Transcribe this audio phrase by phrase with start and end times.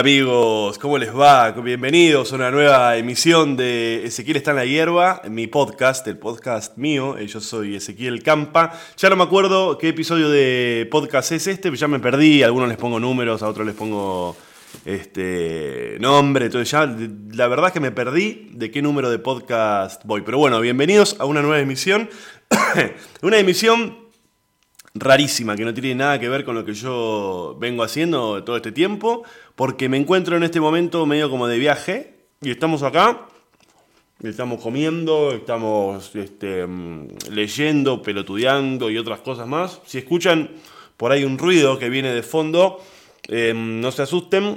[0.00, 1.50] Amigos, ¿cómo les va?
[1.50, 6.78] Bienvenidos a una nueva emisión de Ezequiel está en la hierba, mi podcast, el podcast
[6.78, 7.18] mío.
[7.18, 8.72] Eh, Yo soy Ezequiel Campa.
[8.96, 12.42] Ya no me acuerdo qué episodio de podcast es este, ya me perdí.
[12.42, 14.34] A algunos les pongo números, a otros les pongo
[14.86, 16.46] este nombre.
[16.46, 16.86] Entonces ya
[17.36, 20.22] la verdad es que me perdí de qué número de podcast voy.
[20.22, 22.08] Pero bueno, bienvenidos a una nueva emisión.
[23.20, 23.99] una emisión
[24.94, 28.72] rarísima, que no tiene nada que ver con lo que yo vengo haciendo todo este
[28.72, 29.22] tiempo,
[29.54, 33.26] porque me encuentro en este momento medio como de viaje y estamos acá,
[34.22, 39.80] estamos comiendo, estamos este, mm, leyendo, pelotudeando y otras cosas más.
[39.86, 40.50] Si escuchan
[40.96, 42.80] por ahí un ruido que viene de fondo,
[43.28, 44.56] eh, no se asusten,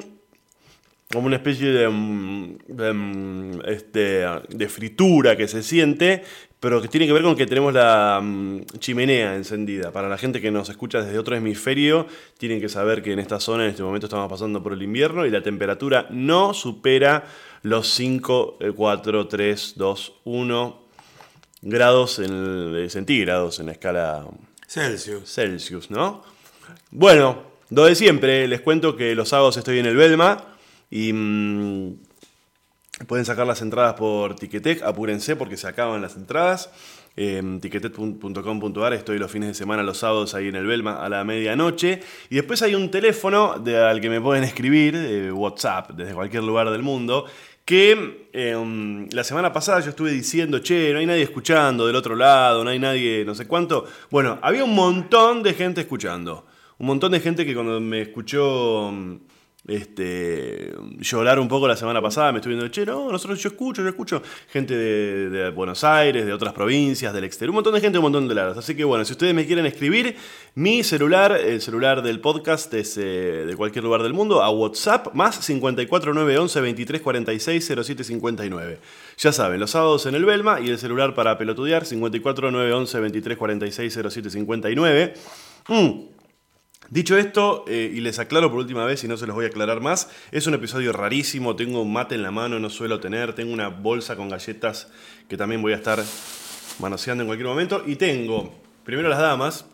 [1.11, 6.23] como una especie de, mm, mm, este, de fritura que se siente,
[6.63, 9.91] pero que tiene que ver con que tenemos la mm, chimenea encendida.
[9.91, 12.07] Para la gente que nos escucha desde otro hemisferio,
[12.37, 15.25] tienen que saber que en esta zona en este momento estamos pasando por el invierno
[15.25, 17.25] y la temperatura no supera
[17.63, 20.79] los 5, 4, 3, 2, 1
[21.61, 24.25] grados en el- de centígrados en la escala
[24.65, 25.29] Celsius.
[25.29, 26.23] Celsius, ¿no?
[26.91, 30.45] Bueno, lo de siempre, les cuento que los sábados estoy en el Belma
[30.89, 31.95] y mm,
[33.07, 36.69] pueden sacar las entradas por Ticketek, apúrense porque se acaban las entradas.
[37.15, 42.01] Eh, estoy los fines de semana, los sábados ahí en el Belma a la medianoche.
[42.29, 46.69] Y después hay un teléfono al que me pueden escribir, eh, WhatsApp, desde cualquier lugar
[46.71, 47.25] del mundo,
[47.65, 52.15] que um, la semana pasada yo estuve diciendo, che, no hay nadie escuchando del otro
[52.15, 53.85] lado, no hay nadie, no sé cuánto.
[54.11, 56.45] Bueno, había un montón de gente escuchando.
[56.79, 59.15] Un montón de gente que cuando me escuchó mm,
[59.65, 63.81] este, llorar un poco la semana pasada, me estuve viendo, che, no, nosotros yo escucho,
[63.81, 67.97] yo escucho gente de, Buenos Aires, de otras provincias, del exterior, un montón de gente,
[67.97, 68.57] un montón de lados.
[68.57, 70.17] Así que bueno, si ustedes me quieren escribir,
[70.55, 75.13] mi celular, el celular del podcast es eh, de cualquier lugar del mundo, a WhatsApp,
[75.13, 78.79] más 54911 2346 0759.
[79.17, 85.13] Ya saben, los sábados en el Belma y el celular para pelotudear, 54911 2346 0759.
[85.69, 86.12] Mm.
[86.89, 89.47] Dicho esto, eh, y les aclaro por última vez y no se los voy a
[89.47, 93.33] aclarar más, es un episodio rarísimo, tengo un mate en la mano, no suelo tener,
[93.33, 94.89] tengo una bolsa con galletas
[95.27, 96.03] que también voy a estar
[96.79, 98.53] manoseando en cualquier momento, y tengo,
[98.83, 99.65] primero las damas,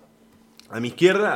[0.69, 1.31] a mi izquierda,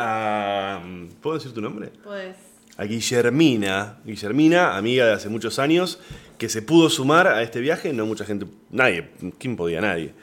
[0.77, 0.83] a...
[1.21, 1.91] ¿Puedo decir tu nombre?
[2.03, 2.35] Pues.
[2.77, 5.99] a Guillermina, Guillermina, amiga de hace muchos años,
[6.37, 9.09] que se pudo sumar a este viaje, no mucha gente, nadie,
[9.39, 9.81] ¿quién podía?
[9.81, 10.13] Nadie.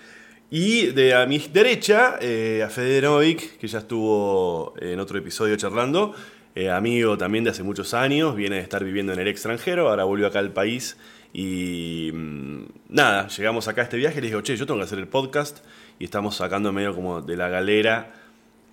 [0.51, 5.55] Y de a mi derecha, eh, a Fede Novik, que ya estuvo en otro episodio
[5.57, 6.13] charlando,
[6.57, 10.03] eh, amigo también de hace muchos años, viene de estar viviendo en el extranjero, ahora
[10.05, 10.97] volvió acá al país
[11.33, 14.85] y mm, nada, llegamos acá a este viaje y le digo, che, yo tengo que
[14.87, 15.59] hacer el podcast
[16.01, 18.13] y estamos sacando medio como de la galera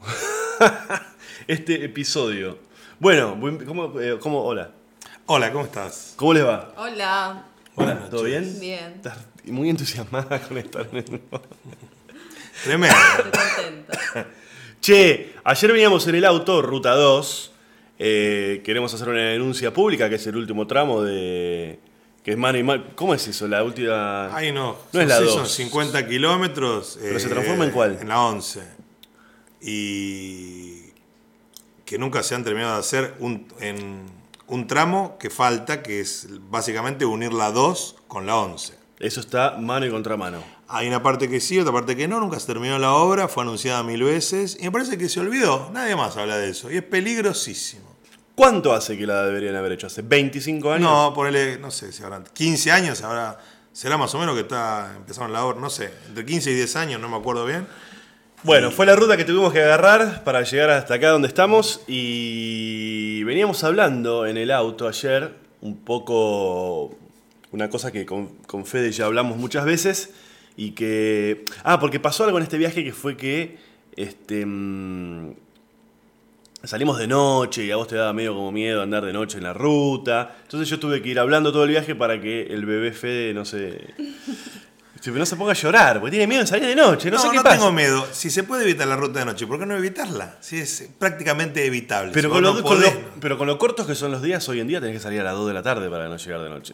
[1.47, 2.57] este episodio.
[2.99, 4.71] Bueno, buen- ¿cómo, eh, cómo- hola.
[5.27, 6.13] Hola, ¿cómo estás?
[6.15, 6.73] ¿Cómo les va?
[6.77, 7.43] Hola.
[7.75, 8.59] Buenas ¿Todo bien?
[8.59, 8.93] Bien.
[8.95, 9.17] Estás
[9.51, 11.05] muy entusiasmada con estar en el...
[12.63, 12.95] Tremendo.
[12.97, 13.31] Estoy
[13.63, 14.27] contenta.
[14.81, 17.51] Che, ayer veníamos en el auto, Ruta 2.
[17.99, 21.79] eh, queremos hacer una denuncia pública, que es el último tramo de...
[22.23, 22.83] Que es mano y mano.
[22.95, 23.47] ¿Cómo es eso?
[23.47, 24.35] La última...
[24.35, 24.77] Ay, no.
[24.93, 25.33] No es la Sí, 2.
[25.33, 26.99] Son 50 kilómetros.
[27.01, 27.97] ¿Pero se transforma en cuál?
[28.01, 28.61] En la 11.
[29.61, 30.91] Y
[31.85, 34.05] que nunca se han terminado de hacer un, en
[34.47, 38.77] un tramo que falta, que es básicamente unir la 2 con la 11.
[38.99, 40.43] Eso está mano y contramano.
[40.67, 43.43] Hay una parte que sí, otra parte que no, nunca se terminó la obra, fue
[43.43, 46.77] anunciada mil veces y me parece que se olvidó, nadie más habla de eso y
[46.77, 47.95] es peligrosísimo.
[48.33, 49.87] ¿Cuánto hace que la deberían haber hecho?
[49.87, 50.89] ¿Hace 25 años?
[50.89, 53.37] No, ponele, no sé, si habrán 15 años, ahora
[53.71, 56.75] será más o menos que está empezaron la obra, no sé, entre 15 y 10
[56.75, 57.67] años, no me acuerdo bien.
[58.43, 63.23] Bueno, fue la ruta que tuvimos que agarrar para llegar hasta acá donde estamos y
[63.23, 66.96] veníamos hablando en el auto ayer un poco
[67.51, 70.11] una cosa que con, con Fede ya hablamos muchas veces
[70.55, 71.45] y que...
[71.63, 73.57] Ah, porque pasó algo en este viaje que fue que
[73.95, 75.33] este, mm,
[76.63, 79.43] salimos de noche y a vos te daba medio como miedo andar de noche en
[79.43, 80.35] la ruta.
[80.43, 83.45] Entonces yo tuve que ir hablando todo el viaje para que el bebé Fede no
[83.45, 83.93] se...
[85.05, 87.33] No se ponga a llorar, porque tiene miedo de salir de noche, no, No, sé
[87.37, 87.55] no, pasa.
[87.57, 88.05] tengo miedo.
[88.11, 90.35] Si se puede evitar la ruta de noche, ¿por qué no evitarla?
[90.41, 92.11] Si es prácticamente evitable.
[92.13, 92.91] Pero Si con, lo, no con lo-
[93.21, 95.23] pero con lo cortos que son los días hoy en día tenés que salir a
[95.23, 96.73] las 2 de la tarde para no llegar de noche.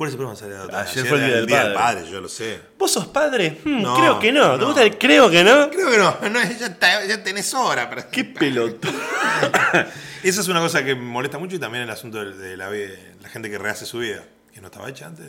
[0.00, 0.90] ¿Cuál es el problema de salir a la tarde?
[0.92, 2.10] Ayer fue el Día era del Padre.
[2.10, 2.58] yo lo sé.
[2.78, 3.60] ¿Vos sos padre?
[3.62, 4.52] Hmm, No, creo que no.
[4.54, 4.64] ¿Te no.
[4.68, 5.68] gusta el creo que no?
[5.68, 8.88] Creo que no, no ya, está- ya tenés hora para Qué pelota.
[10.22, 12.70] Esa es una cosa que me molesta mucho y también el asunto de, de la,
[12.70, 14.24] vida- la gente que rehace su vida.
[14.54, 15.26] Que no estaba hecha antes.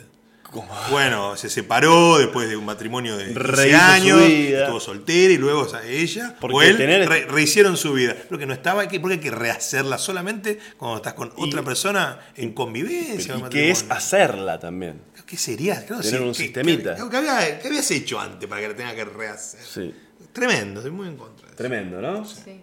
[0.90, 4.60] Bueno, se separó después de un matrimonio de 15 Rehizo su años, vida.
[4.62, 8.14] estuvo soltera y luego o sea, ella Porque o él tener- re- rehicieron su vida.
[8.30, 12.20] Lo que no estaba, que porque hay que rehacerla solamente cuando estás con otra persona
[12.36, 13.36] en convivencia.
[13.36, 15.00] Y que es hacerla también.
[15.26, 15.84] ¿Qué sería?
[15.86, 16.94] Claro, Tener sí, un ¿qué- sistemita.
[16.96, 19.60] ¿qué, qué había- qué habías hecho antes para que la tenga que rehacer?
[19.64, 19.94] Sí.
[20.32, 21.56] Tremendo, estoy muy en contra de eso.
[21.56, 22.24] Tremendo, ¿no?
[22.24, 22.60] Sí.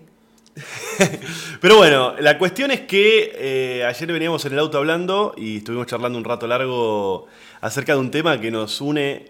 [1.62, 5.88] Pero bueno, la cuestión es que eh, ayer veníamos en el auto hablando y estuvimos
[5.88, 7.28] charlando un rato largo
[7.62, 9.26] acerca de un tema que nos une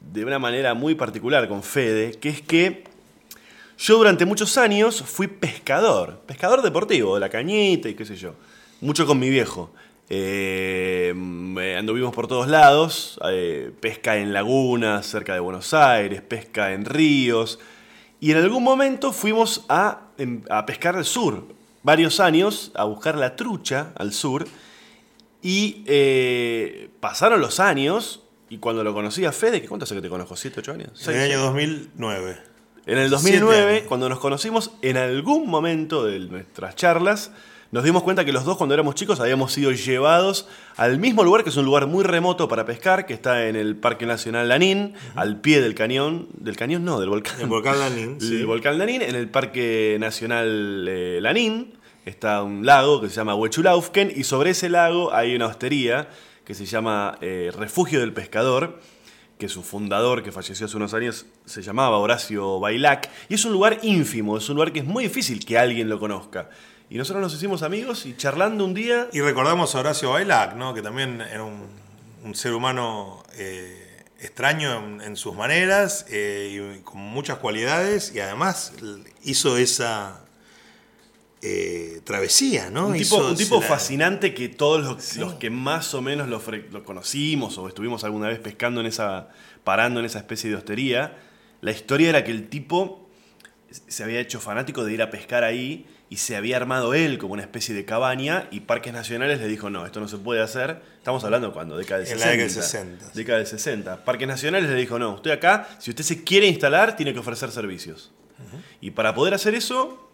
[0.00, 2.84] de una manera muy particular con Fede, que es que
[3.78, 8.34] yo durante muchos años fui pescador, pescador deportivo, de la cañita y qué sé yo,
[8.80, 9.70] mucho con mi viejo.
[10.08, 11.12] Eh,
[11.76, 17.58] anduvimos por todos lados, eh, pesca en lagunas cerca de Buenos Aires, pesca en ríos,
[18.26, 21.44] y en algún momento fuimos a, em- a pescar al sur,
[21.84, 24.46] varios años, a buscar la trucha al sur,
[25.42, 30.02] y eh, pasaron los años, y cuando lo conocí a Fede, ¿qué cuánto hace que
[30.02, 30.34] te conozco?
[30.36, 31.06] ¿Siete, ocho años?
[31.06, 32.38] En el año 2009.
[32.86, 33.82] En el Siete 2009, años.
[33.86, 37.30] cuando nos conocimos, en algún momento de nuestras charlas,
[37.72, 41.42] nos dimos cuenta que los dos cuando éramos chicos habíamos sido llevados al mismo lugar,
[41.42, 44.94] que es un lugar muy remoto para pescar, que está en el Parque Nacional Lanín,
[45.14, 47.40] al pie del cañón, del cañón no, del volcán.
[47.40, 48.36] El volcán Lanín, sí.
[48.36, 53.34] El volcán Lanín, en el Parque Nacional eh, Lanín, está un lago que se llama
[53.34, 56.08] Huechulaufken, y sobre ese lago hay una hostería
[56.44, 58.80] que se llama eh, Refugio del Pescador,
[59.38, 63.52] que su fundador, que falleció hace unos años, se llamaba Horacio Bailac, y es un
[63.52, 66.48] lugar ínfimo, es un lugar que es muy difícil que alguien lo conozca.
[66.88, 69.08] Y nosotros nos hicimos amigos y charlando un día...
[69.12, 70.72] Y recordamos a Horacio Bailac, ¿no?
[70.72, 71.66] que también era un,
[72.24, 78.20] un ser humano eh, extraño en, en sus maneras eh, y con muchas cualidades y
[78.20, 78.72] además
[79.24, 80.20] hizo esa
[81.42, 82.86] eh, travesía, ¿no?
[82.88, 86.28] Un tipo, Hizo un tipo esa- fascinante que todos los, los que más o menos
[86.28, 86.40] lo,
[86.70, 89.28] lo conocimos o estuvimos alguna vez pescando en esa,
[89.64, 91.18] parando en esa especie de hostería,
[91.60, 93.08] la historia era que el tipo
[93.88, 97.32] se había hecho fanático de ir a pescar ahí y se había armado él como
[97.32, 100.80] una especie de cabaña y Parques Nacionales le dijo, no, esto no se puede hacer.
[100.98, 102.26] Estamos hablando cuando, década del En 60.
[102.26, 103.10] la década del 60.
[103.14, 104.04] Década del 60.
[104.04, 107.50] Parques Nacionales le dijo, no, usted acá, si usted se quiere instalar, tiene que ofrecer
[107.50, 108.12] servicios.
[108.80, 110.08] Y para poder hacer eso,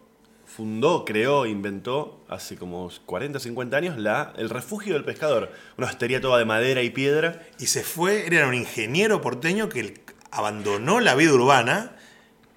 [0.47, 5.51] fundó, creó, inventó hace como 40, 50 años la, el refugio del pescador.
[5.77, 7.43] Una hostería toda de madera y piedra.
[7.59, 11.97] Y se fue, era un ingeniero porteño que abandonó la vida urbana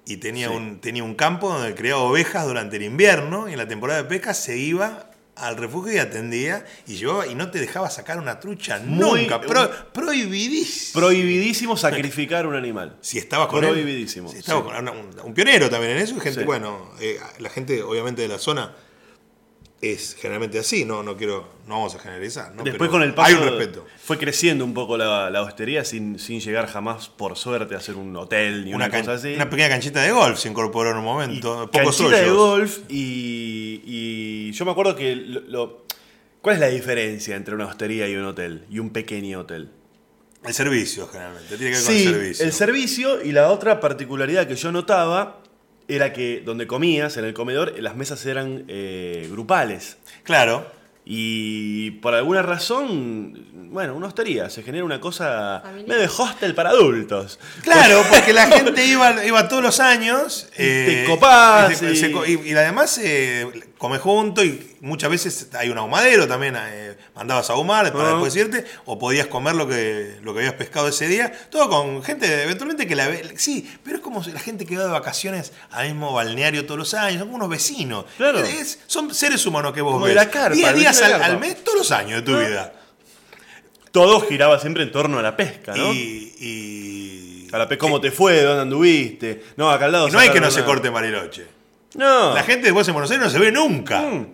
[0.06, 0.54] y tenía, Sí.
[0.54, 4.08] un, tenía un campo donde criaba ovejas durante el invierno y en la temporada de
[4.08, 8.40] pesca se iba al refugio y atendía y llevaba y no te dejaba sacar una
[8.40, 9.38] trucha Muy- nunca.
[9.42, 11.00] Pro- prohibidísimo.
[11.00, 12.96] Prohibidísimo sacrificar un animal.
[13.02, 13.70] si estabas con él.
[13.70, 14.70] Prohibidísimo, Si estabas sí.
[14.74, 16.14] con- un, un pionero también en eso.
[16.16, 16.46] y Gente, Sí.
[16.46, 18.74] bueno, eh, la gente obviamente de la zona
[19.82, 20.84] es generalmente así.
[20.84, 22.54] No, no quiero, no vamos a generalizar.
[22.54, 22.62] ¿no?
[22.64, 23.86] Después Pero con el paso Hay un respeto.
[24.02, 27.96] fue creciendo un poco la, la hostería sin, sin llegar jamás, por suerte, a ser
[27.96, 29.34] un hotel ni una, Una, cosa así.
[29.34, 31.70] una pequeña canchita de golf se incorporó en un Y momento.
[31.70, 35.84] Pocos canchita de golf y, y yo me acuerdo que lo, lo-
[36.40, 39.70] ¿cuál es la diferencia entre una hostería y un hotel y un pequeño hotel?
[40.44, 41.56] El servicio, generalmente.
[41.56, 42.44] Tiene que ver Sí, con el servicio.
[42.46, 45.42] el servicio y la otra particularidad que yo notaba
[45.88, 49.96] era que donde comías, en el comedor, las mesas eran eh, grupales.
[50.24, 50.74] Claro.
[51.08, 56.70] Y por alguna razón, bueno, una hostería, se genera una cosa medio de hostel para
[56.70, 57.38] adultos.
[57.62, 60.48] Claro, porque la gente iba, iba todos los años.
[60.54, 63.46] Y te copás y, se- y- se co- y- y además, eh,
[63.78, 68.12] comes junto y muchas veces hay un ahumadero también, eh, mandabas a ahumar para Ah.
[68.12, 72.02] después irte, o podías comer lo que, lo que habías pescado ese día, todo con
[72.02, 75.52] gente eventualmente que la ve, sí, pero es como la gente que va de vacaciones
[75.70, 78.38] al mismo balneario todos los años, son unos vecinos, Claro.
[78.40, 80.88] Es- son seres humanos que vos Como ves, de la carpa, día a el día
[80.90, 82.40] vecino de al, mes, todos los años de tu Ah.
[82.48, 82.72] vida.
[83.92, 85.92] Todo giraba siempre en torno a la pesca, ¿no?
[85.92, 88.42] Y, y- A la pesca, ¿cómo te fue?
[88.42, 89.42] ¿Dónde anduviste?
[89.56, 91.46] No, acá al lado y no hay que no se corte en Bariloche.
[91.94, 92.34] No.
[92.34, 94.00] La gente después en Buenos Aires no se ve nunca.
[94.02, 94.26] Mm,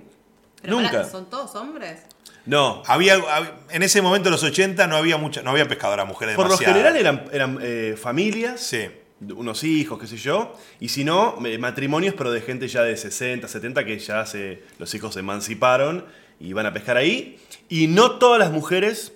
[0.62, 0.90] Pero Nunca.
[0.92, 2.00] pará, ¿Son todos hombres?
[2.46, 2.82] No.
[2.86, 6.34] Había, hab- en ese momento, en los 80, no había mucha, no había pescadoras mujeres
[6.36, 6.76] Por lo demasiadas.
[6.76, 8.88] general eran, eran eh, familias, Sí.
[9.36, 12.96] unos hijos, qué sé yo, y si no, eh, matrimonios, pero de gente ya de
[12.96, 16.04] 60, 70 que ya se, los hijos se emanciparon
[16.40, 17.38] y van a pescar ahí.
[17.68, 19.12] Y no todas las mujeres,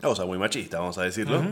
[0.00, 1.42] una cosa muy machista, vamos a decirlo,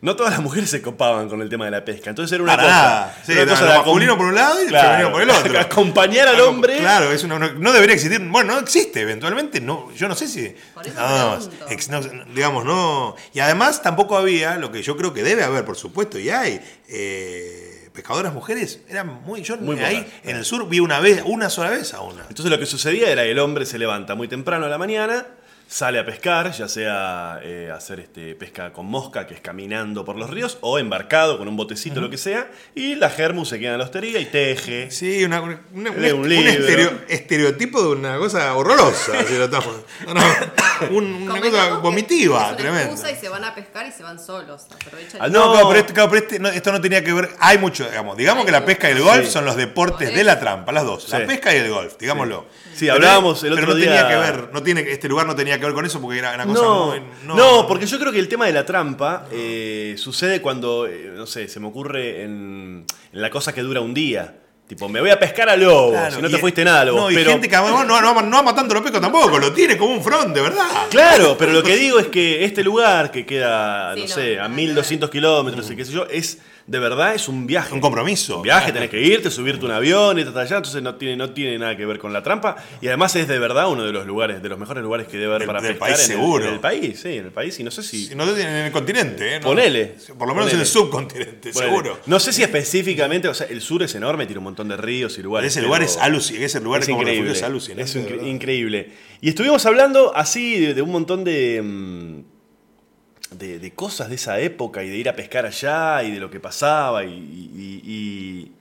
[0.00, 2.08] no todas las mujeres se copaban con el tema de la pesca.
[2.10, 2.74] Entonces era una Para cosa.
[2.76, 3.22] nada.
[3.26, 5.12] Sí, una no, cosa lo de acom- masculino por un lado y el Claro, femenino
[5.12, 5.58] por el otro.
[5.60, 6.78] Acompañar al hombre.
[6.78, 8.20] Claro, es una- no, no debería existir.
[8.28, 9.60] Bueno, no existe eventualmente.
[9.60, 10.54] No, yo no sé si.
[10.72, 11.66] Por eso no, pregunto.
[11.68, 12.00] ex- no,
[12.32, 13.16] digamos, no.
[13.34, 16.60] Y además tampoco había lo que yo creo que debe haber, por supuesto, y hay.
[16.88, 19.42] eh, pescadoras mujeres eran muy.
[19.42, 20.12] Yo Muy ahí pocas.
[20.24, 22.22] en el sur vi una vez, una sola vez a una.
[22.28, 25.26] Entonces lo que sucedía era que el hombre se levanta muy temprano a la mañana,
[25.68, 30.16] sale a pescar, ya sea eh, hacer este, pesca con mosca, que es caminando por
[30.16, 33.72] los ríos, o embarcado con un botecito, lo que sea, y la germu se queda
[33.72, 34.90] en la hostería y teje.
[34.90, 36.50] Sí, una, una- una- Lee un un libro.
[36.52, 39.12] estereo- estereotipo de una cosa horrorosa.
[39.26, 43.10] si lo estamos- no, no, un- una cosa que vomitiva, tremenda.
[43.10, 44.66] y se van a pescar y se van solos.
[44.86, 45.68] Aprovechan Ah, el- No, No.
[45.68, 47.30] pero, esto, claro, pero este- no, esto no tenía que ver.
[47.40, 48.16] Hay mucho, digamos.
[48.16, 49.32] Digamos que la pesca y el golf Sí.
[49.32, 51.04] son los deportes Por de la trampa, las dos.
[51.04, 51.10] Sí.
[51.12, 52.46] La pesca y el golf, digámoslo.
[52.74, 55.34] Sí, hablábamos el otro pero no día- tenía que ver, no tiene, este lugar no
[55.34, 57.02] tenía que ver con eso porque era una cosa No, muy.
[57.36, 61.26] no, porque yo creo que el tema de la trampa eh, sucede cuando, eh, no
[61.26, 64.40] sé, se me ocurre en, en la cosa que dura un día.
[64.66, 66.98] Tipo, me voy a pescar a lobo, Claro, si no y- te fuiste nada, lobo.
[67.02, 69.52] No, y pero, gente que además no, no, no ama tanto los pescos tampoco, lo
[69.52, 70.66] tiene como un front, de verdad.
[70.90, 74.32] Claro, pero lo que digo es que este lugar que queda, Sí, no no, sé,
[74.40, 77.72] a nada que 1200 kilómetros y qué sé yo, es de verdad es un viaje.
[77.72, 78.38] Un compromiso.
[78.38, 81.30] Un viaje, tenés que irte, subirte un avión, irte hasta allá, entonces no tiene, no
[81.30, 82.56] tiene nada que ver con la trampa.
[82.80, 85.32] Y además es de verdad uno de los lugares, de los mejores lugares que debe
[85.36, 86.44] haber para pescar país en el- seguro.
[86.48, 87.60] en el país, sí, en el país.
[87.60, 88.06] Y no sé si.
[88.08, 89.38] Si no en el continente, ¿eh?
[89.38, 89.46] No.
[89.46, 89.94] Ponele.
[90.18, 91.70] Por lo menos en el subcontinente, Ponele.
[91.70, 91.98] seguro.
[92.06, 95.18] No sé si específicamente, o sea, el sur es enorme, tiene un montón de ríos
[95.18, 95.52] y lugares.
[95.56, 96.44] Ese lugar es alucinante.
[96.46, 97.32] Ese lugar es como increíble.
[97.32, 97.82] es alucinante.
[97.82, 98.26] Es de incre- verdad.
[98.26, 98.92] increíble.
[99.20, 104.38] Y estuvimos hablando así de, de un montón de, mm, de, de cosas de esa
[104.40, 107.10] época y de ir a pescar allá y de lo que pasaba y...
[107.12, 108.52] y- y-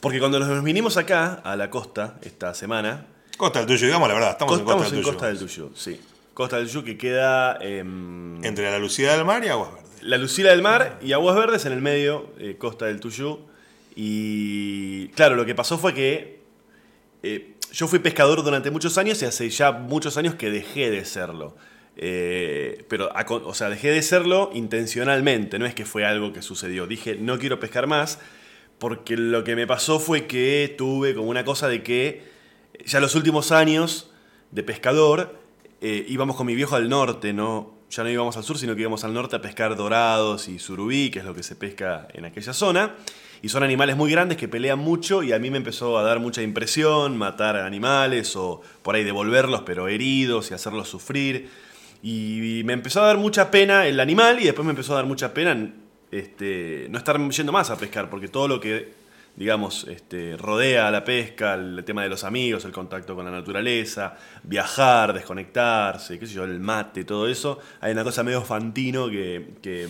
[0.00, 3.06] Porque cuando nos vinimos acá, a la costa, esta semana,
[3.36, 5.04] Costa del Tuyo, digamos la verdad, estamos, en Costa del Tuyo.
[5.04, 6.00] Costa del Tuyo, sí.
[6.34, 7.58] Costa del Tuyo que queda...
[7.60, 10.02] em, Entre la Lucía del Mar y Aguas Verdes.
[10.02, 13.40] la Lucila del Mar y Aguas Verdes en el medio, eh, Costa del Tuyú.
[14.00, 16.38] Y claro, lo que pasó fue que
[17.24, 21.04] eh, yo fui pescador durante muchos años y hace ya muchos años que dejé de
[21.04, 21.56] serlo.
[21.96, 26.86] Eh, pero, o sea, dejé de serlo intencionalmente, no es que fue algo que sucedió.
[26.86, 28.20] Dije, no quiero pescar más,
[28.78, 32.22] porque lo que me pasó fue que tuve como una cosa de que
[32.86, 34.12] ya los últimos años
[34.52, 35.40] de pescador
[35.80, 37.74] eh, íbamos con mi viejo al norte, ¿no?
[37.90, 41.10] Ya no íbamos al sur, sino que íbamos al norte a pescar dorados y surubí,
[41.10, 42.94] que es lo que se pesca en aquella zona.
[43.42, 46.18] Y son animales muy grandes que pelean mucho y a mí me empezó a dar
[46.18, 51.48] mucha impresión matar animales o por ahí devolverlos pero heridos y hacerlos sufrir.
[52.02, 55.06] Y me empezó a dar mucha pena el animal y después me empezó a dar
[55.06, 55.72] mucha pena
[56.10, 58.92] este, no estar yendo más a pescar, porque todo lo que,
[59.38, 63.30] digamos, este, rodea a la pesca, el tema de los amigos, el contacto con la
[63.30, 69.08] naturaleza, viajar, desconectarse, qué sé yo, el mate, todo eso, hay una cosa medio fantino
[69.08, 69.86] que, que,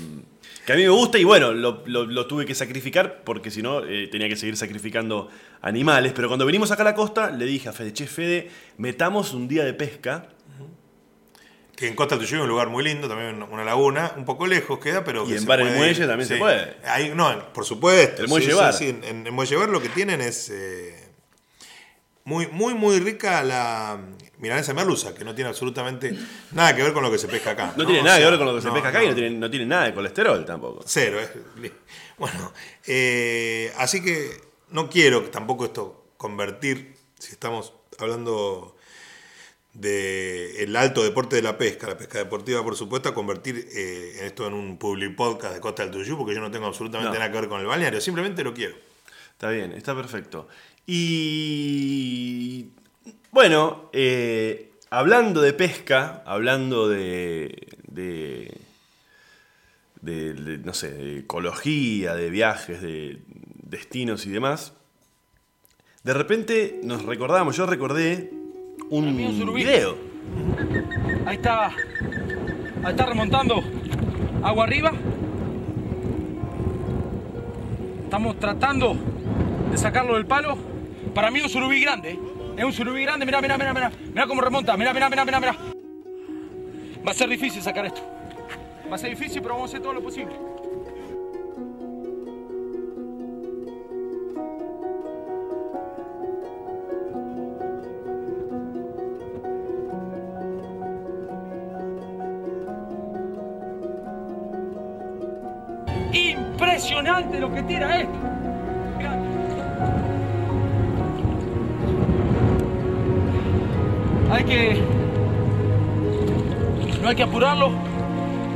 [0.71, 3.85] a mí me gusta y bueno, lo, lo- lo tuve que sacrificar porque si no
[3.87, 5.29] eh, tenía que seguir sacrificando
[5.63, 9.33] animales, pero cuando venimos acá a la costa le dije a Fede, che Fede, metamos
[9.33, 10.29] un día de pesca.
[11.79, 14.81] Que en Costa Tuyo hay un lugar muy lindo, también una laguna, un poco lejos
[14.81, 15.25] queda, pero.
[15.25, 16.77] Y que en Bar El Muelle también se puede.
[16.85, 18.21] Ahí- no, por supuesto.
[18.23, 18.75] El Muelle sí, Bar.
[18.75, 18.89] sí.
[18.89, 20.51] En, en Muelle Bar lo que tienen es.
[20.51, 21.05] eh,
[22.25, 23.97] muy, muy, muy rica la
[24.39, 26.13] milanesa merluza, que no tiene absolutamente
[26.51, 27.73] nada que ver con lo que se pesca acá.
[27.77, 29.11] No, tiene O nada que ver con lo que se no, pesca acá y no.
[29.13, 30.83] no tiene, no tiene nada de colesterol tampoco.
[30.85, 31.31] Cero, es
[31.61, 31.73] li-
[32.19, 32.53] Bueno,
[32.89, 34.33] eh, así que
[34.71, 38.77] no quiero tampoco esto convertir, si estamos hablando
[39.75, 44.21] de el alto deporte de la pesca, la pesca deportiva por supuesto, a convertir eh,
[44.23, 47.19] esto en un public podcast de Costa del Tuyú, porque yo no tengo absolutamente No.
[47.19, 48.75] nada que ver con el balneario, simplemente lo quiero.
[49.33, 50.49] Está bien, está perfecto.
[50.87, 52.71] Y
[53.31, 58.53] bueno, eh, hablando de pesca, hablando de, de,
[60.01, 63.19] de- de, no sé, de ecología, de viajes, de
[63.63, 64.73] destinos y demás,
[66.03, 68.33] de repente nos recordamos, yo recordé
[68.91, 69.97] un video.
[71.27, 71.67] Ahí está.
[71.67, 73.63] Ahí está remontando
[74.43, 74.93] agua arriba.
[78.05, 78.97] Estamos tratando
[79.71, 80.57] de sacarlo del palo.
[81.15, 82.13] Para mí es un surubí grande.
[82.13, 82.19] ¿eh?
[82.57, 83.27] Es un surubí grande.
[83.27, 83.93] Mirá, mirá, mirá, mirá.
[84.13, 84.77] Mirá cómo remonta.
[84.77, 85.57] Mirá, mirá, mirá, mirá, mirá.
[87.07, 88.01] Va a ser difícil sacar esto.
[88.91, 90.33] Va a ser difícil, pero vamos a hacer todo lo posible.
[106.79, 108.13] Impresionante lo que tira esto.
[114.31, 114.81] Hay que.
[117.03, 117.73] No hay que apurarlo.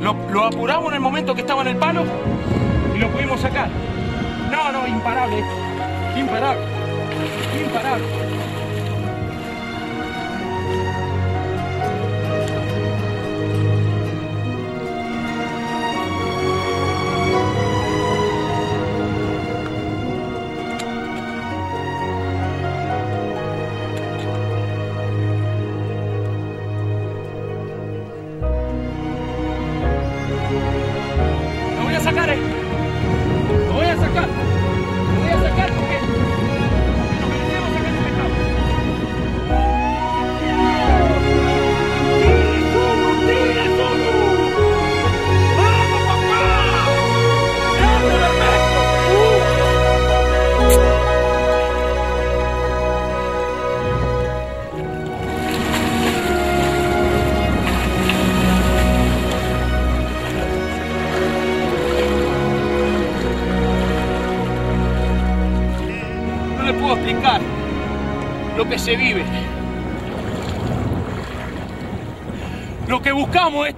[0.03, 2.05] Lo, lo apuramos en el momento que estaba en el palo
[2.95, 3.69] y lo pudimos sacar.
[4.53, 5.43] No, no, imparable.
[6.17, 6.63] Imparable.
[7.61, 8.05] Imparable.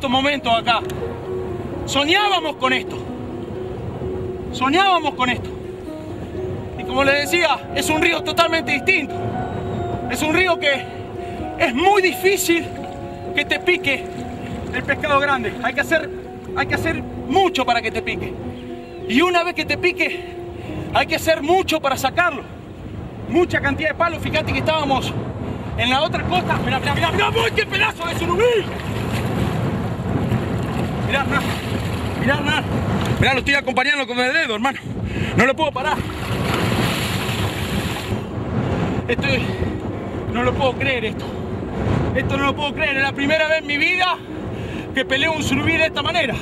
[0.05, 0.81] Estos momentos acá.
[1.87, 2.95] Soñábamos con esto.
[4.53, 5.49] Soñábamos con esto.
[6.79, 9.15] Y como les decía, es un río totalmente distinto.
[10.11, 10.85] Es un río que
[11.59, 12.67] es muy difícil
[13.35, 14.05] que te pique
[14.75, 15.55] el pescado grande.
[15.63, 16.11] Hay que hacer,
[16.55, 18.31] hay que hacer mucho para que te pique.
[19.09, 20.21] Y una vez que te pique,
[20.93, 22.43] hay que hacer mucho para sacarlo.
[23.31, 24.23] Mucha cantidad de palos.
[24.23, 25.11] Fíjate que estábamos
[25.79, 26.59] en la otra costa.
[26.59, 28.45] Mirá, mirá, mirá, mirá, ¡Uy, qué pedazo de surubí!
[31.15, 31.43] Mirá, Hernán.
[32.21, 32.65] Mirá, Hernán.
[33.21, 34.81] Mirá, lo estoy acompañando con el dedo, hermano.
[35.37, 35.97] No lo puedo parar.
[39.07, 39.43] Esto es-
[40.33, 41.25] No lo puedo creer esto.
[42.17, 42.97] Esto no lo puedo creer.
[42.97, 44.19] Es la primera vez en mi vida
[44.93, 46.35] que peleo un surubí de esta manera.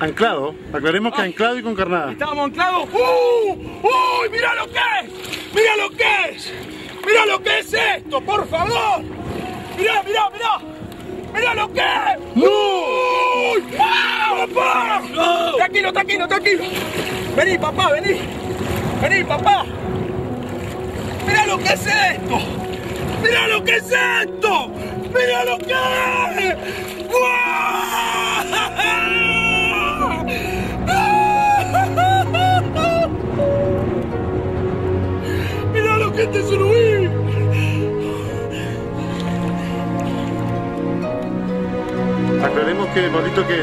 [0.00, 1.28] Anclado, aclaremos que Ay.
[1.28, 2.12] anclado y con carnada.
[2.12, 2.88] Estábamos anclados.
[2.90, 3.52] ¡Uh!
[3.52, 4.28] ¡Uy!
[4.32, 5.10] ¡Mira lo que es!
[5.54, 6.52] ¡Mira lo que es!
[7.06, 8.20] ¡Mira lo que es esto!
[8.22, 9.02] ¡Por favor!
[9.78, 10.73] ¡Mira, mira, mira!
[11.34, 12.18] ¡Mira lo que es!
[12.36, 13.64] ¡Uy!
[13.78, 15.02] ¡Ah, papá!
[15.56, 16.64] Tranquilo, tranquilo, tranquilo.
[17.36, 18.20] Vení, papá, vení.
[19.02, 19.64] Vení, papá.
[21.26, 22.38] ¡Mira lo que es esto!
[23.22, 24.68] ¡Mira lo que es esto!
[25.12, 26.56] ¡Mira lo que es!
[35.72, 36.93] ¡Mira lo que es este surubí!
[42.44, 43.62] Aclaremos que, Pablito, que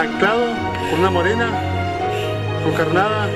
[0.00, 0.46] anclado
[0.90, 1.48] con una morena,
[2.64, 3.28] con carnada,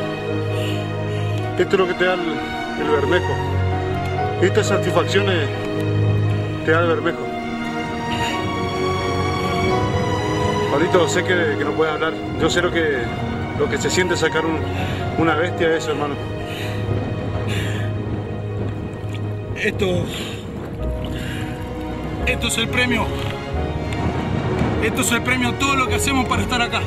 [1.59, 3.35] esto es lo que te da el, bermejo.
[4.41, 5.49] Estas satisfacciones
[6.65, 7.19] te da el bermejo.
[10.71, 12.13] Pablito, sé que, no puedes hablar.
[12.41, 12.99] Yo sé lo que,
[13.59, 14.61] lo que se siente sacar un-
[15.19, 16.15] una bestia de eso, hermano.
[19.57, 19.87] Esto.
[22.27, 23.05] Esto es el premio.
[24.83, 26.81] Esto es el premio a todo lo que hacemos para estar acá.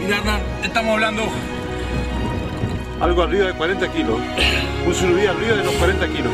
[0.00, 1.22] Mira, Hernán, estamos hablando.
[3.00, 4.20] Algo arriba de 40 kilos.
[4.86, 6.32] Un surubí arriba de los 40 kilos.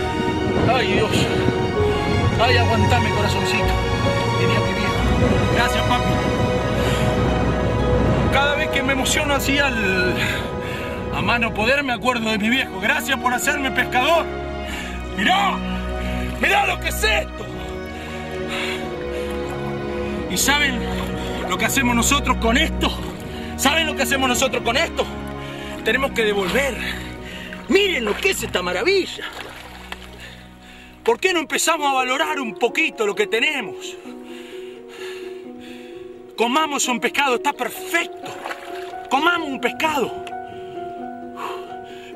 [0.75, 1.11] Ay, Dios.
[2.43, 3.65] Ay, aguantame, corazoncito.
[4.41, 4.65] Mi viejo.
[5.55, 6.05] Gracias, papi.
[8.33, 10.15] Cada vez que me emociono así al.
[11.15, 12.81] a mano poder, me acuerdo de mi viejo.
[12.81, 14.25] Gracias por hacerme pescador.
[15.19, 15.57] Mirá,
[16.41, 17.50] mirá lo que es esto.
[20.31, 20.79] ¿Y saben
[21.49, 22.89] lo que hacemos nosotros con esto?
[23.57, 25.05] ¿Saben lo que hacemos nosotros con esto?
[25.85, 26.77] Tenemos que devolver.
[27.69, 29.25] Miren lo que es esta maravilla.
[31.03, 33.97] ¿Por qué no empezamos a valorar un poquito lo que tenemos?
[36.37, 38.33] Comamos un pescado, está perfecto.
[39.11, 40.25] Comamos un pescado.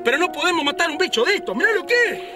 [0.05, 1.53] Pero no podemos matar un bicho de esto.
[1.53, 2.34] Mirá lo que es.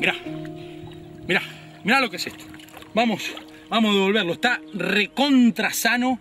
[0.00, 0.14] Mirá.
[1.28, 1.42] Mirá.
[1.84, 2.44] Mirá lo que es esto.
[2.94, 3.34] Vamos.
[3.68, 4.32] Vamos a devolverlo.
[4.32, 6.18] Está recontra sano.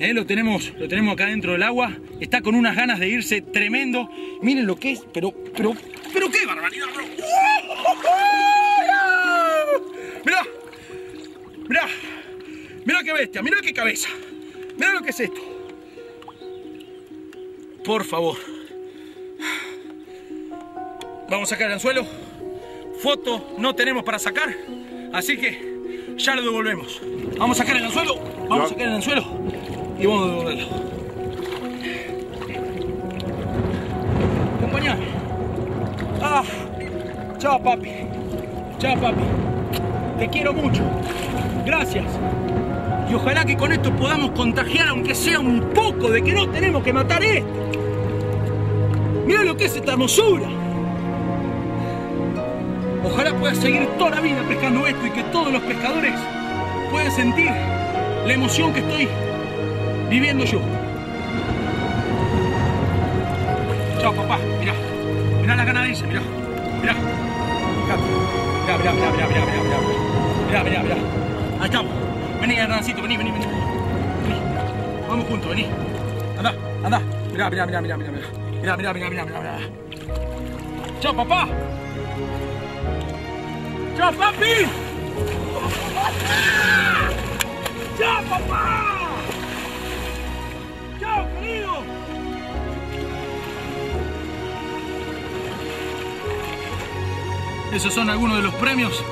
[0.00, 1.92] Eh, lo, tenemos, lo tenemos acá dentro del agua.
[2.20, 4.10] Está con unas ganas de irse tremendo.
[4.42, 5.00] Miren lo que es.
[5.12, 5.74] Pero, pero,
[6.12, 7.04] pero qué barbaridad, bro.
[10.24, 10.42] Mirá.
[11.68, 11.88] Mirá.
[12.84, 13.42] Mirá qué bestia.
[13.42, 14.08] Mirá qué cabeza.
[14.76, 15.40] Mirá lo que es esto.
[17.84, 18.36] Por favor.
[21.30, 22.06] Vamos a sacar el anzuelo.
[23.04, 24.48] Foto no tenemos para sacar.
[25.12, 27.02] Así que ya lo devolvemos.
[27.38, 28.14] Vamos a sacar el anzuelo.
[28.48, 29.22] Vamos a sacar el anzuelo.
[30.00, 30.66] Y vamos a devolverlo.
[34.56, 35.04] Acompañame.
[36.22, 36.42] Ah.
[37.36, 37.90] Chao, papi.
[38.78, 39.22] Chao, papi.
[40.18, 40.82] Te quiero mucho.
[41.66, 42.06] Gracias.
[43.10, 46.82] Y ojalá que con esto podamos contagiar, aunque sea un poco, de que no tenemos
[46.82, 47.52] que matar esto.
[49.26, 50.63] Mira lo que es esta hermosura.
[53.14, 56.14] Ojalá puedas seguir toda la vida pescando esto y que todos los pescadores
[56.90, 57.48] puedan sentir
[58.26, 59.08] la emoción que estoy
[60.10, 60.58] viviendo yo.
[64.00, 64.36] Chao, papá.
[64.58, 64.72] Mirá.
[65.40, 66.22] Mirá la canadiense, mirá.
[66.80, 66.94] Mirá.
[67.84, 69.78] Mirá, mirá, mirá, mirá, mirá, mirá, mirá.
[70.48, 70.96] Mirá, mirá, mirá.
[71.60, 71.92] Ahí estamos.
[72.40, 73.46] Vení, Hernancito, vení, vení, vení.
[73.46, 74.40] Vení.
[75.08, 75.68] Vamos juntos, vení.
[76.36, 77.00] Anda, anda.
[77.30, 78.26] Mirá, mirá, mirá, mirá, mirá, mirá.
[78.60, 79.58] Mirá, mirá, mirá, mirá, mirá, mirá.
[81.00, 81.46] Chao, papá.
[84.04, 84.66] ¡Chao, papi!
[87.98, 88.84] ¡Chao, papá!
[91.00, 91.72] ¡Chao, querido!
[97.72, 99.02] Esos son algunos de los premios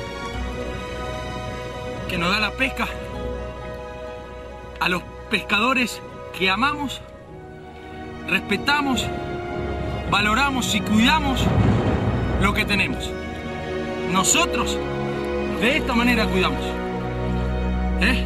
[2.10, 2.86] que nos da la pesca
[4.78, 6.02] a los pescadores
[6.38, 7.00] que amamos,
[8.28, 9.06] respetamos,
[10.10, 11.42] valoramos y cuidamos
[12.42, 13.10] lo que tenemos.
[14.12, 14.76] Nosotros
[15.58, 16.62] de esta manera cuidamos.
[18.02, 18.24] ¿Eh?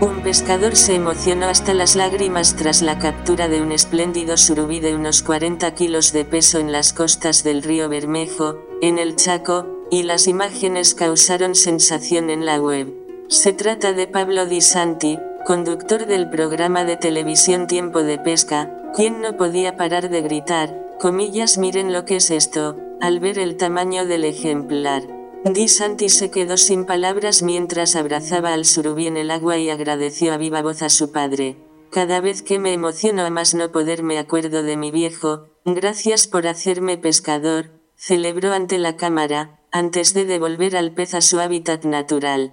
[0.00, 4.94] Un pescador se emocionó hasta las lágrimas tras la captura de un espléndido surubí de
[4.94, 10.02] unos 40 kilos de peso en las costas del río Bermejo, en el Chaco, y
[10.02, 12.92] las imágenes causaron sensación en la web.
[13.28, 19.22] Se trata de Pablo Di Santi, conductor del programa de televisión Tiempo de Pesca, quien
[19.22, 24.06] no podía parar de gritar, comillas miren lo que es esto, al ver el tamaño
[24.06, 25.13] del ejemplar.
[25.44, 30.32] Di Santi se quedó sin palabras mientras abrazaba al surubí en el agua y agradeció
[30.32, 31.58] a viva voz a su padre.
[31.90, 36.26] Cada vez que me emociono a más no poder me acuerdo de mi viejo, gracias
[36.26, 41.84] por hacerme pescador, celebró ante la cámara, antes de devolver al pez a su hábitat
[41.84, 42.52] natural.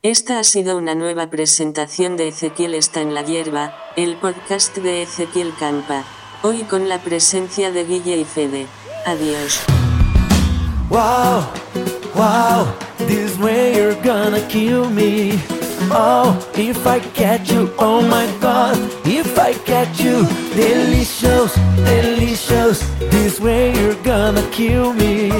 [0.00, 5.02] Esta ha sido una nueva presentación de Ezequiel está en la hierba, el podcast de
[5.02, 6.04] Ezequiel Campa.
[6.42, 8.66] Hoy con la presencia de Guille y Fede.
[9.04, 9.60] Adiós.
[10.88, 11.44] Wow,
[12.16, 15.38] wow, this way you're gonna kill me.
[15.88, 18.76] Oh, if I catch you, oh my god,
[19.06, 25.30] if I catch you, delicious, delicious, this way you're gonna kill me.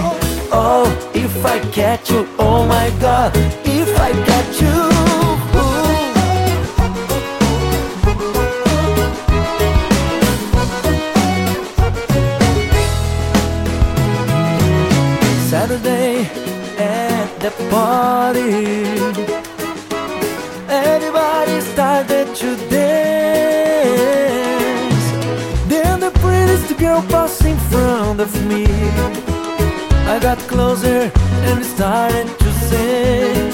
[0.52, 3.32] Oh, if I catch you, oh my god,
[3.64, 4.85] if I catch you.
[20.68, 23.86] Everybody started to dance.
[25.66, 28.66] Then the prettiest girl passed in front of me.
[30.12, 31.10] I got closer
[31.48, 33.45] and started to say,